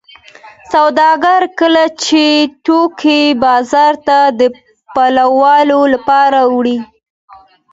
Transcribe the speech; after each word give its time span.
سوداګر 0.73 1.41
کله 1.59 1.83
چې 2.03 2.23
توکي 2.65 3.21
بازار 3.43 3.93
ته 4.07 4.17
د 4.39 4.41
پلورلو 4.93 5.81
لپاره 5.93 6.39
وړي 6.55 6.77